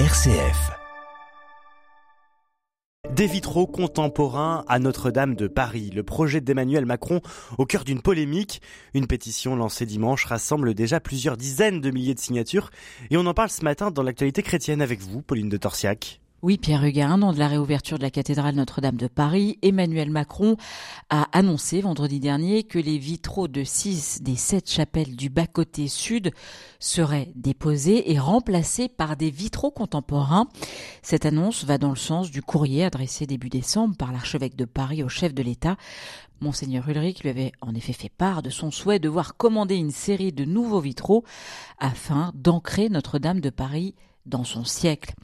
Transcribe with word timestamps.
RCF. 0.00 0.72
Des 3.14 3.28
vitraux 3.28 3.68
contemporains 3.68 4.64
à 4.66 4.80
Notre-Dame 4.80 5.36
de 5.36 5.46
Paris. 5.46 5.90
Le 5.94 6.02
projet 6.02 6.40
d'Emmanuel 6.40 6.84
Macron 6.84 7.20
au 7.58 7.64
cœur 7.64 7.84
d'une 7.84 8.02
polémique. 8.02 8.60
Une 8.94 9.06
pétition 9.06 9.54
lancée 9.54 9.86
dimanche 9.86 10.24
rassemble 10.24 10.74
déjà 10.74 10.98
plusieurs 10.98 11.36
dizaines 11.36 11.80
de 11.80 11.92
milliers 11.92 12.14
de 12.14 12.18
signatures. 12.18 12.70
Et 13.10 13.16
on 13.16 13.26
en 13.26 13.34
parle 13.34 13.50
ce 13.50 13.62
matin 13.62 13.92
dans 13.92 14.02
l'actualité 14.02 14.42
chrétienne 14.42 14.82
avec 14.82 15.00
vous, 15.00 15.22
Pauline 15.22 15.48
de 15.48 15.58
Torsiac. 15.58 16.20
Oui, 16.44 16.58
Pierre 16.58 16.84
Huguin, 16.84 17.22
an 17.22 17.32
de 17.32 17.38
la 17.38 17.48
réouverture 17.48 17.96
de 17.96 18.02
la 18.02 18.10
cathédrale 18.10 18.54
Notre-Dame 18.54 18.98
de 18.98 19.06
Paris, 19.06 19.58
Emmanuel 19.62 20.10
Macron 20.10 20.58
a 21.08 21.26
annoncé 21.32 21.80
vendredi 21.80 22.20
dernier 22.20 22.64
que 22.64 22.78
les 22.78 22.98
vitraux 22.98 23.48
de 23.48 23.64
six 23.64 24.20
des 24.20 24.36
sept 24.36 24.70
chapelles 24.70 25.16
du 25.16 25.30
bas-côté 25.30 25.88
sud 25.88 26.32
seraient 26.78 27.32
déposés 27.34 28.12
et 28.12 28.18
remplacés 28.18 28.90
par 28.90 29.16
des 29.16 29.30
vitraux 29.30 29.70
contemporains. 29.70 30.46
Cette 31.00 31.24
annonce 31.24 31.64
va 31.64 31.78
dans 31.78 31.88
le 31.88 31.96
sens 31.96 32.30
du 32.30 32.42
courrier 32.42 32.84
adressé 32.84 33.24
début 33.24 33.48
décembre 33.48 33.96
par 33.96 34.12
l'archevêque 34.12 34.54
de 34.54 34.66
Paris 34.66 35.02
au 35.02 35.08
chef 35.08 35.32
de 35.32 35.42
l'État. 35.42 35.78
Monseigneur 36.42 36.86
Ulrich 36.86 37.22
lui 37.22 37.30
avait 37.30 37.52
en 37.62 37.74
effet 37.74 37.94
fait 37.94 38.12
part 38.14 38.42
de 38.42 38.50
son 38.50 38.70
souhait 38.70 38.98
de 38.98 39.08
voir 39.08 39.38
commander 39.38 39.76
une 39.76 39.92
série 39.92 40.32
de 40.32 40.44
nouveaux 40.44 40.80
vitraux 40.80 41.24
afin 41.78 42.32
d'ancrer 42.34 42.90
Notre-Dame 42.90 43.40
de 43.40 43.48
Paris 43.48 43.94
dans 44.26 44.44
son 44.44 44.64
siècle. 44.64 45.14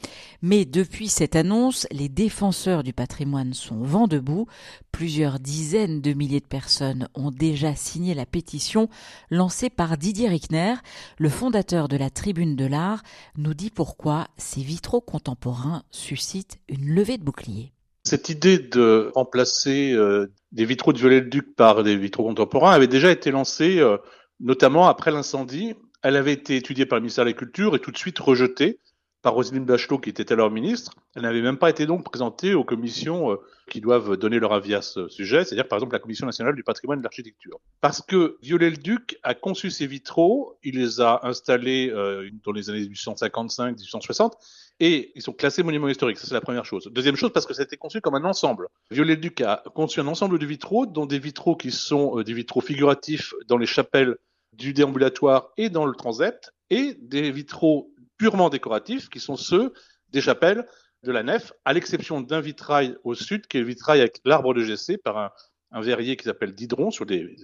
Mais 0.43 0.65
depuis 0.65 1.09
cette 1.09 1.37
annonce, 1.37 1.87
les 1.91 2.09
défenseurs 2.09 2.83
du 2.83 2.93
patrimoine 2.93 3.55
sont 3.55 3.83
vent 3.83 4.07
debout. 4.07 4.47
Plusieurs 4.93 5.39
dizaines 5.39 6.01
de 6.01 6.13
milliers 6.13 6.41
de 6.41 6.47
personnes 6.47 7.09
ont 7.15 7.31
déjà 7.31 7.75
signé 7.75 8.15
la 8.15 8.27
pétition 8.27 8.89
lancée 9.31 9.71
par 9.71 9.97
Didier 9.97 10.29
Rickner, 10.29 10.75
le 11.19 11.29
fondateur 11.29 11.89
de 11.89 11.97
la 11.97 12.11
Tribune 12.11 12.57
de 12.57 12.67
l'Art, 12.67 13.03
nous 13.37 13.55
dit 13.55 13.71
pourquoi 13.71 14.29
ces 14.37 14.63
vitraux 14.63 15.01
contemporains 15.01 15.83
suscitent 15.91 16.59
une 16.69 16.91
levée 16.91 17.19
de 17.19 17.24
bouclier. 17.24 17.73
Cette 18.05 18.29
idée 18.29 18.59
de 18.59 19.11
remplacer 19.15 19.93
euh, 19.93 20.33
des 20.52 20.65
vitraux 20.65 20.93
de 20.93 20.99
Viollet-le-Duc 20.99 21.55
par 21.55 21.83
des 21.83 21.96
vitraux 21.96 22.24
contemporains 22.24 22.73
avait 22.73 22.87
déjà 22.87 23.11
été 23.11 23.30
lancée 23.30 23.79
euh, 23.79 23.99
notamment 24.41 24.89
après 24.89 25.11
l'incendie. 25.11 25.74
Elle 26.02 26.17
avait 26.17 26.33
été 26.33 26.57
étudiée 26.57 26.87
par 26.87 26.99
le 26.99 27.02
ministère 27.02 27.24
de 27.24 27.30
la 27.30 27.37
Culture 27.37 27.77
et 27.77 27.79
tout 27.79 27.91
de 27.91 27.99
suite 27.99 28.19
rejetée 28.19 28.79
par 29.23 29.35
Roselyne 29.35 29.65
Bachelot, 29.65 29.99
qui 29.99 30.10
était 30.10 30.32
alors 30.32 30.51
ministre. 30.51 30.93
Elle 31.15 31.23
n'avait 31.23 31.43
même 31.43 31.59
pas 31.59 31.71
été 31.71 31.87
donc 31.87 32.04
présentée 32.04 32.54
aux 32.54 32.65
commissions 32.65 33.32
euh, 33.32 33.37
qui 33.71 33.80
doivent 33.80 34.16
donner 34.16 34.38
leur 34.38 34.52
avis 34.52 34.74
à 34.74 34.82
ce 34.82 35.09
sujet, 35.09 35.45
c'est-à-dire 35.45 35.68
par 35.68 35.79
exemple 35.79 35.93
la 35.93 35.99
Commission 35.99 36.27
nationale 36.27 36.54
du 36.54 36.65
patrimoine 36.65 36.99
et 36.99 37.01
de 37.01 37.04
l'architecture. 37.04 37.60
Parce 37.80 38.01
que 38.01 38.38
Viollet-le-Duc 38.43 39.18
a 39.23 39.35
conçu 39.35 39.71
ses 39.71 39.87
vitraux, 39.87 40.57
il 40.62 40.77
les 40.77 41.01
a 41.01 41.21
installés 41.23 41.90
euh, 41.90 42.30
dans 42.45 42.52
les 42.52 42.71
années 42.71 42.85
1855-1860, 42.87 44.32
et 44.80 45.12
ils 45.15 45.23
sont 45.23 45.32
classés 45.32 45.62
monuments 45.62 45.88
historiques. 45.88 46.18
Ça, 46.18 46.27
c'est 46.27 46.34
la 46.34 46.40
première 46.40 46.65
chose. 46.65 46.88
Deuxième 46.90 47.16
chose, 47.16 47.32
parce 47.32 47.46
que 47.46 47.52
ça 47.52 47.62
a 47.62 47.65
été 47.65 47.77
conçu 47.77 48.01
comme 48.01 48.15
un 48.15 48.24
ensemble. 48.24 48.68
Viollet-le-Duc 48.90 49.43
a 49.43 49.62
conçu 49.74 50.01
un 50.01 50.07
ensemble 50.07 50.38
de 50.38 50.46
vitraux, 50.46 50.87
dont 50.87 51.07
des 51.07 51.18
vitraux 51.18 51.57
qui 51.57 51.71
sont 51.71 52.18
euh, 52.18 52.24
des 52.24 52.32
vitraux 52.32 52.62
figuratifs 52.62 53.34
dans 53.46 53.59
les 53.59 53.66
chapelles 53.66 54.16
du 54.55 54.73
déambulatoire 54.73 55.51
et 55.59 55.68
dans 55.68 55.84
le 55.84 55.95
transept, 55.95 56.52
et 56.71 56.95
des 57.01 57.30
vitraux 57.30 57.93
purement 58.21 58.51
décoratifs, 58.51 59.09
qui 59.09 59.18
sont 59.18 59.37
ceux 59.37 59.73
des 60.10 60.21
chapelles 60.21 60.66
de 61.04 61.10
la 61.10 61.23
nef, 61.23 61.54
à 61.65 61.73
l'exception 61.73 62.21
d'un 62.21 62.43
vitrail 62.43 62.95
au 63.02 63.15
sud, 63.15 63.46
qui 63.46 63.57
est 63.57 63.60
le 63.60 63.66
vitrail 63.66 64.00
avec 64.00 64.21
l'arbre 64.27 64.53
de 64.53 64.62
Gessé 64.62 64.99
par 64.99 65.32
un, 65.72 65.81
verrier 65.81 66.19
qui 66.19 66.25
s'appelle 66.25 66.54
Didron, 66.54 66.91
sur, 66.91 67.06
des, 67.06 67.34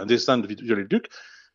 un 0.00 0.06
dessin 0.06 0.38
de 0.38 0.48
Viollet-le-Duc. 0.48 1.06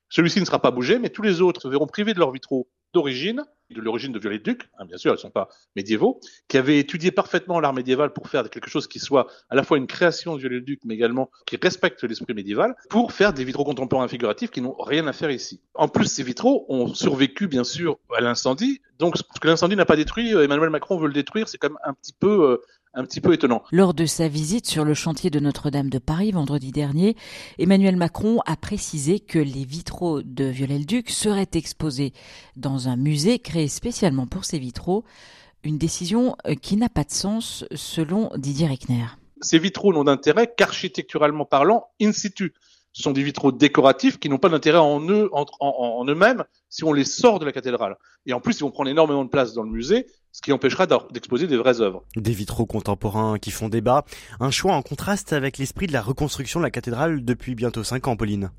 Celui-ci 0.08 0.40
ne 0.40 0.46
sera 0.46 0.62
pas 0.62 0.72
bougé, 0.72 1.00
mais 1.00 1.10
tous 1.10 1.22
les 1.22 1.42
autres 1.42 1.70
verront 1.70 1.86
privés 1.86 2.14
de 2.14 2.20
leurs 2.20 2.32
vitraux 2.32 2.70
d'origine, 2.94 3.44
de 3.70 3.82
l'origine 3.82 4.12
de 4.12 4.20
Viollet-le-Duc, 4.20 4.70
hein, 4.80 4.86
bien 4.86 4.98
sûr, 4.98 5.12
ils 5.12 5.16
ne 5.16 5.20
sont 5.20 5.30
pas 5.30 5.50
médiévaux, 5.76 6.20
qui 6.48 6.58
avaient 6.58 6.80
étudié 6.80 7.12
parfaitement 7.12 7.60
l'art 7.60 7.74
médiéval 7.74 8.14
pour 8.14 8.30
faire 8.30 8.50
quelque 8.50 8.70
chose 8.70 8.88
qui 8.88 9.00
soit 9.00 9.28
à 9.50 9.56
la 9.56 9.64
fois 9.64 9.78
une 9.78 9.88
création 9.88 10.36
de 10.36 10.40
Viollet-le-Duc, 10.40 10.82
mais 10.86 10.94
également 10.96 11.30
qui 11.46 11.58
respecte 11.62 12.04
l'esprit 12.04 12.34
médiéval, 12.34 12.76
pour 12.90 13.12
faire 13.12 13.34
des 13.34 13.44
vitraux 13.44 13.66
contemporains 13.66 14.08
figuratifs 14.08 14.52
qui 14.52 14.62
n'ont 14.62 14.76
rien 14.80 15.06
à 15.08 15.14
faire 15.14 15.32
ici. 15.32 15.62
En 15.74 15.88
plus, 15.88 16.06
ces 16.06 16.24
vitraux 16.24 16.66
ont 16.70 16.94
survécu, 16.94 17.48
bien 17.48 17.64
sûr, 17.64 17.98
à 18.16 18.22
l'incendie. 18.22 18.82
Donc, 19.00 19.18
ce 19.18 19.40
que 19.40 19.48
l'incendie 19.48 19.76
n'a 19.76 19.86
pas 19.86 19.96
détruit, 19.96 20.34
euh, 20.34 20.44
Emmanuel 20.44 20.70
Macron 20.70 20.98
veut 20.98 21.08
le 21.08 21.14
détruire, 21.14 21.48
c'est 21.48 21.58
quand 21.58 21.70
même 21.70 21.80
un 21.84 21.94
petit 21.94 22.14
peu 22.14 22.52
euh, 22.52 22.58
un 22.98 23.06
petit 23.06 23.22
peu 23.22 23.32
étonnant. 23.34 23.64
Lors 23.72 23.94
de 23.94 24.06
sa 24.06 24.28
visite 24.28 24.66
sur 24.66 24.84
le 24.84 24.96
chantier 24.96 25.30
de 25.30 25.40
Notre-Dame 25.40 25.90
de 25.90 26.00
Paris 26.00 26.32
vendredi 26.32 26.72
dernier, 26.72 27.16
Emmanuel 27.60 27.96
Macron 27.96 28.40
a 28.48 28.56
précisé 28.56 29.20
que 29.20 29.38
les 29.38 29.66
vitraux 29.66 30.24
de 30.24 30.46
Viollet-le-Duc 30.46 31.12
seraient 31.12 31.50
exposés 31.54 32.12
dans 32.56 32.88
un 32.88 32.96
musée 32.96 33.38
créé 33.38 33.68
spécialement 33.68 34.26
pour 34.26 34.46
ces 34.46 34.58
vitraux, 34.58 35.06
une 35.64 35.78
décision 35.78 36.36
euh, 36.48 36.56
qui 36.56 36.76
n'a 36.76 36.90
pas 36.90 37.04
de 37.04 37.12
sens 37.12 37.66
selon 37.76 38.32
Didier 38.36 38.68
Reckner. 38.68 39.06
Ces 39.42 39.60
vitraux 39.60 39.94
n'ont 39.94 40.04
d'intérêt 40.04 40.52
qu'architecturalement 40.58 41.46
parlant 41.46 41.86
in 42.02 42.12
situ. 42.12 42.54
Ce 42.94 43.04
sont 43.04 43.12
des 43.12 43.22
vitraux 43.22 43.52
décoratifs 43.52 44.18
qui 44.18 44.28
n'ont 44.28 44.40
pas 44.40 44.50
d'intérêt 44.50 44.80
en 44.80 45.08
eux, 45.08 45.30
en, 45.32 45.46
en, 45.60 46.04
eux-mêmes, 46.06 46.44
si 46.68 46.84
on 46.84 46.94
les 46.94 47.04
sort 47.04 47.38
de 47.38 47.46
la 47.46 47.52
cathédrale. 47.52 47.96
Et 48.26 48.34
en 48.34 48.40
plus, 48.40 48.58
ils 48.58 48.64
vont 48.64 48.72
prendre 48.72 48.90
énormément 48.90 49.24
de 49.24 49.30
place 49.30 49.54
dans 49.54 49.62
le 49.62 49.70
musée, 49.70 50.08
ce 50.38 50.42
qui 50.44 50.54
empêchera 50.54 50.86
d'exposer 50.86 51.48
des 51.48 51.58
vraies 51.58 51.82
œuvres. 51.82 52.04
Des 52.16 52.32
vitraux 52.32 52.68
contemporains 52.68 53.40
qui 53.40 53.50
font 53.50 53.70
débat, 53.70 54.06
un 54.40 54.52
choix 54.52 54.76
en 54.76 54.84
contraste 54.84 55.34
avec 55.34 55.58
l'esprit 55.58 55.88
de 55.88 55.94
la 55.94 56.02
reconstruction 56.04 56.60
de 56.60 56.64
la 56.64 56.70
cathédrale 56.70 57.26
depuis 57.26 57.56
bientôt 57.56 57.84
cinq 57.84 58.08
ans, 58.08 58.16
Pauline. 58.16 58.52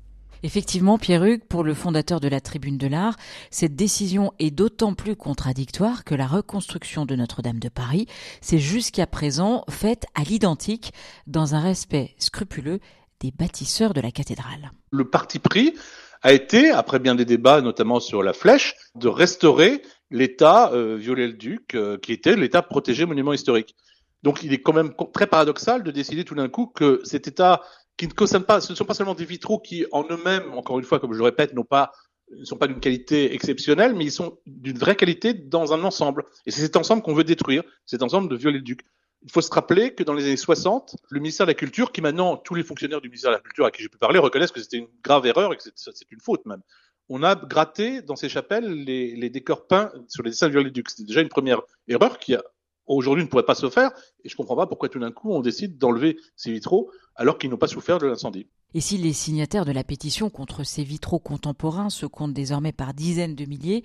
Effectivement, 0.43 0.97
Pierre-Hugues, 0.97 1.45
pour 1.47 1.63
le 1.63 1.73
fondateur 1.73 2.19
de 2.19 2.27
la 2.27 2.41
Tribune 2.41 2.77
de 2.77 2.87
l'Art, 2.87 3.15
cette 3.49 3.77
décision 3.77 4.33
est 4.39 4.51
d'autant 4.51 4.93
plus 4.93 5.15
contradictoire 5.15 6.03
que 6.03 6.15
la 6.15 6.27
reconstruction 6.27 7.05
de 7.05 7.15
Notre-Dame 7.15 7.59
de 7.59 7.69
Paris 7.69 8.07
s'est 8.41 8.57
jusqu'à 8.57 9.07
présent 9.07 9.63
faite 9.69 10.05
à 10.15 10.23
l'identique, 10.23 10.91
dans 11.27 11.55
un 11.55 11.61
respect 11.61 12.13
scrupuleux 12.17 12.81
des 13.21 13.31
bâtisseurs 13.31 13.93
de 13.93 14.01
la 14.01 14.11
cathédrale. 14.11 14.71
Le 14.91 15.09
parti 15.09 15.39
pris 15.39 15.75
a 16.23 16.33
été, 16.33 16.71
après 16.71 16.99
bien 16.99 17.15
des 17.15 17.23
débats, 17.23 17.61
notamment 17.61 18.01
sur 18.01 18.21
la 18.21 18.33
flèche, 18.33 18.75
de 18.95 19.07
restaurer 19.07 19.81
l'état 20.11 20.71
euh, 20.73 20.95
Viollet-le-Duc, 20.95 21.75
euh, 21.75 21.97
qui 21.97 22.13
était 22.13 22.35
l'état 22.35 22.61
protégé 22.61 23.05
monument 23.05 23.33
historique. 23.33 23.75
Donc 24.23 24.43
il 24.43 24.53
est 24.53 24.61
quand 24.61 24.73
même 24.73 24.93
très 25.13 25.27
paradoxal 25.27 25.83
de 25.83 25.91
décider 25.91 26.25
tout 26.25 26.35
d'un 26.35 26.49
coup 26.49 26.67
que 26.67 27.01
cet 27.03 27.27
état 27.27 27.61
qui 27.95 28.07
ne 28.07 28.13
concerne 28.13 28.43
pas, 28.43 28.61
ce 28.61 28.71
ne 28.71 28.77
sont 28.77 28.85
pas 28.85 28.93
seulement 28.93 29.15
des 29.15 29.25
vitraux 29.25 29.59
qui 29.59 29.85
en 29.91 30.03
eux-mêmes, 30.09 30.53
encore 30.53 30.79
une 30.79 30.85
fois, 30.85 30.99
comme 30.99 31.13
je 31.13 31.17
le 31.17 31.25
répète, 31.25 31.53
n'ont 31.53 31.63
pas 31.63 31.91
ne 32.37 32.45
sont 32.45 32.57
pas 32.57 32.67
d'une 32.67 32.79
qualité 32.79 33.33
exceptionnelle, 33.33 33.95
mais 33.95 34.05
ils 34.05 34.11
sont 34.11 34.37
d'une 34.45 34.77
vraie 34.77 34.95
qualité 34.95 35.33
dans 35.33 35.73
un 35.73 35.83
ensemble. 35.83 36.25
Et 36.45 36.51
c'est 36.51 36.61
cet 36.61 36.75
ensemble 36.75 37.01
qu'on 37.01 37.13
veut 37.13 37.23
détruire, 37.23 37.63
cet 37.85 38.03
ensemble 38.03 38.29
de 38.29 38.35
Viollet-le-Duc. 38.35 38.81
Il 39.23 39.31
faut 39.31 39.41
se 39.41 39.51
rappeler 39.51 39.95
que 39.95 40.03
dans 40.03 40.13
les 40.13 40.25
années 40.25 40.37
60, 40.37 40.95
le 41.09 41.19
ministère 41.19 41.45
de 41.45 41.51
la 41.51 41.55
Culture, 41.55 41.91
qui 41.91 42.01
maintenant 42.01 42.37
tous 42.37 42.55
les 42.55 42.63
fonctionnaires 42.63 43.01
du 43.01 43.09
ministère 43.09 43.31
de 43.31 43.35
la 43.35 43.41
Culture 43.41 43.65
à 43.65 43.71
qui 43.71 43.81
j'ai 43.81 43.89
pu 43.89 43.97
parler 43.97 44.19
reconnaissent 44.19 44.51
que 44.51 44.61
c'était 44.61 44.77
une 44.77 44.87
grave 45.03 45.25
erreur 45.25 45.51
et 45.51 45.57
que 45.57 45.63
c'est 45.63 46.11
une 46.11 46.21
faute 46.21 46.45
même. 46.45 46.61
On 47.09 47.23
a 47.23 47.35
gratté 47.35 48.01
dans 48.03 48.15
ces 48.15 48.29
chapelles 48.29 48.71
les, 48.71 49.29
décors 49.29 49.65
peints 49.65 49.91
sur 50.07 50.23
les 50.23 50.29
dessins 50.29 50.47
de 50.47 50.51
Viollet-Duc. 50.51 50.89
C'était 50.89 51.05
déjà 51.05 51.21
une 51.21 51.29
première 51.29 51.61
erreur 51.87 52.19
qui 52.19 52.35
aujourd'hui 52.85 53.23
ne 53.23 53.29
pourrait 53.29 53.43
pas 53.43 53.55
se 53.55 53.69
faire 53.69 53.91
et 54.23 54.29
je 54.29 54.35
comprends 54.35 54.55
pas 54.55 54.67
pourquoi 54.67 54.89
tout 54.89 54.99
d'un 54.99 55.11
coup 55.11 55.31
on 55.33 55.41
décide 55.41 55.77
d'enlever 55.77 56.17
ces 56.35 56.51
vitraux 56.51 56.91
alors 57.15 57.37
qu'ils 57.37 57.49
n'ont 57.49 57.57
pas 57.57 57.67
souffert 57.67 57.97
de 57.97 58.07
l'incendie. 58.07 58.47
Et 58.75 58.81
si 58.81 58.97
les 58.97 59.13
signataires 59.13 59.65
de 59.65 59.71
la 59.71 59.83
pétition 59.83 60.29
contre 60.29 60.63
ces 60.63 60.83
vitraux 60.83 61.17
contemporains 61.17 61.89
se 61.89 62.05
comptent 62.05 62.33
désormais 62.33 62.71
par 62.71 62.93
dizaines 62.93 63.35
de 63.35 63.45
milliers, 63.45 63.83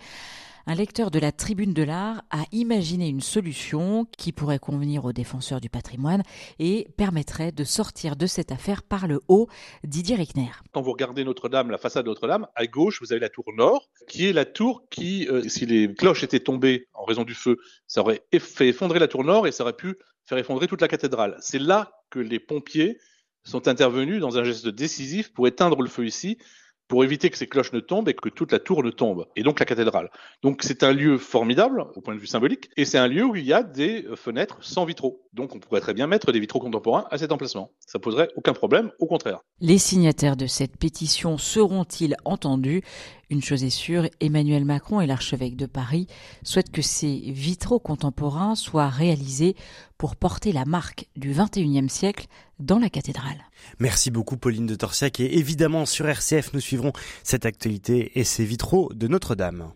un 0.67 0.75
lecteur 0.75 1.11
de 1.11 1.19
la 1.19 1.33
Tribune 1.33 1.73
de 1.73 1.83
l'Art 1.83 2.23
a 2.31 2.45
imaginé 2.53 3.09
une 3.09 3.21
solution 3.21 4.07
qui 4.17 4.33
pourrait 4.33 4.59
convenir 4.59 5.05
aux 5.05 5.13
défenseurs 5.13 5.61
du 5.61 5.71
patrimoine 5.71 6.23
et 6.59 6.87
permettrait 6.97 7.53
de 7.53 7.65
sortir 7.65 8.17
de 8.17 8.27
cette 8.27 8.53
affaire 8.53 8.83
par 8.83 9.07
le 9.07 9.21
haut, 9.29 9.49
Didier 9.85 10.17
Rickner. 10.17 10.51
Quand 10.73 10.83
vous 10.83 10.93
regardez 10.93 11.25
Notre-Dame, 11.25 11.71
la 11.71 11.79
façade 11.79 12.05
de 12.05 12.11
Notre-Dame, 12.11 12.47
à 12.55 12.67
gauche, 12.67 13.01
vous 13.01 13.13
avez 13.13 13.21
la 13.21 13.29
tour 13.31 13.45
nord, 13.57 13.91
qui 14.07 14.27
est 14.27 14.33
la 14.33 14.45
tour 14.45 14.85
qui, 14.91 15.29
euh, 15.29 15.49
si 15.49 15.67
les 15.67 15.95
cloches 15.95 16.25
étaient 16.25 16.41
tombées 16.41 16.89
en 16.95 17.05
raison 17.05 17.25
du 17.25 17.35
feu, 17.35 17.59
ça 17.87 18.01
aurait 18.01 18.23
fait 18.39 18.69
effondrer 18.69 18.99
la 18.99 19.09
tour 19.09 19.25
nord 19.25 19.47
et 19.47 19.53
ça 19.53 19.65
aurait 19.65 19.77
pu 19.77 19.97
faire 20.25 20.39
effondrer 20.39 20.67
toute 20.67 20.81
la 20.81 20.89
cathédrale. 20.89 21.37
C'est 21.41 21.59
là 21.59 21.93
que 22.11 22.19
les 22.19 22.39
pompiers 22.39 22.99
sont 23.45 23.69
intervenus 23.69 24.21
dans 24.21 24.39
un 24.39 24.45
geste 24.45 24.69
décisif 24.69 25.33
pour 25.33 25.47
éteindre 25.47 25.83
le 25.83 25.89
feu 25.89 26.07
ici 26.07 26.39
pour 26.89 27.05
éviter 27.05 27.31
que 27.31 27.39
ces 27.39 27.47
cloches 27.47 27.73
ne 27.73 27.81
tombent 27.81 28.09
et 28.09 28.15
que 28.15 28.29
toute 28.29 28.53
la 28.53 28.59
tour 28.59 28.83
ne 28.83 28.91
tombe, 28.91 29.27
et 29.37 29.43
donc 29.43 29.59
la 29.59 29.67
cathédrale. 29.67 30.11
Donc 30.43 30.63
c'est 30.63 30.83
un 30.83 30.93
lieu 30.93 31.19
formidable 31.19 31.85
au 31.95 32.01
point 32.01 32.15
de 32.15 32.21
vue 32.21 32.27
symbolique, 32.27 32.71
et 32.77 32.85
c'est 32.85 32.99
un 32.99 33.09
lieu 33.09 33.25
où 33.25 33.37
il 33.37 33.45
y 33.45 33.53
a 33.53 33.63
des 33.63 34.07
fenêtres 34.17 34.59
sans 34.61 34.85
vitraux. 34.85 35.23
Donc 35.33 35.55
on 35.55 35.59
pourrait 35.59 35.81
très 35.81 35.95
bien 35.95 36.07
mettre 36.07 36.33
des 36.33 36.41
vitraux 36.41 36.61
contemporains 36.61 37.07
à 37.11 37.19
cet 37.19 37.33
emplacement. 37.33 37.73
Ça 37.87 37.99
poserait 37.99 38.29
aucun 38.37 38.53
problème, 38.53 38.91
au 38.99 39.07
contraire. 39.07 39.41
Les 39.61 39.79
signataires 39.79 40.37
de 40.37 40.47
cette 40.47 40.77
pétition 40.77 41.39
seront-ils 41.39 42.17
entendus? 42.25 42.83
Une 43.31 43.43
chose 43.43 43.65
est 43.65 43.71
sûre, 43.71 44.09
Emmanuel 44.21 44.65
Macron 44.65 45.01
et 45.01 45.07
l'archevêque 45.07 45.57
de 45.57 45.67
Paris 45.67 46.07
souhaitent 46.43 46.71
que 46.71 46.83
ces 46.83 47.21
vitraux 47.27 47.79
contemporains 47.79 48.55
soient 48.55 48.89
réalisés 48.89 49.57
pour 49.99 50.17
porter 50.17 50.53
la 50.53 50.65
marque 50.65 51.07
du 51.17 51.33
XXIe 51.33 51.89
siècle 51.89 52.27
dans 52.59 52.79
la 52.79 52.91
cathédrale. 52.91 53.45
Merci 53.79 54.11
beaucoup 54.11 54.37
Pauline 54.37 54.67
de 54.67 54.75
Torsiac 54.75 55.21
et 55.21 55.39
évidemment 55.39 55.87
sur 55.87 56.09
RCF 56.09 56.53
nous 56.53 56.61
suivrons 56.61 56.93
cette 57.23 57.47
actualité 57.47 58.19
et 58.19 58.25
ces 58.25 58.45
vitraux 58.45 58.91
de 58.95 59.09
Notre-Dame. 59.09 59.75